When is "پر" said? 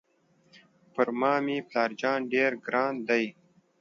0.93-1.07